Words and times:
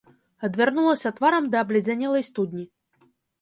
Адвярнулася 0.47 1.11
тварам 1.19 1.49
да 1.51 1.61
абледзянелай 1.67 2.25
студні. 2.31 2.65